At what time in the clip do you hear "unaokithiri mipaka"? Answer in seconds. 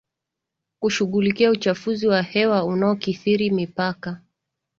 2.65-4.21